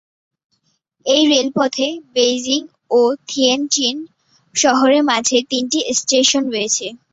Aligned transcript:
এই 1.05 1.23
রেলপথে 1.31 1.87
বেইজিং 2.13 2.61
ও 2.91 2.99
থিয়েনচিন 3.27 3.95
শহরের 4.55 5.03
মাঝে 5.03 5.37
তিনটি 5.51 5.79
স্টেশন 5.99 6.43
রয়েছে। 6.49 6.85